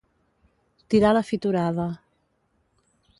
Tirar 0.93 1.11
la 1.17 1.23
fitorada. 1.29 1.87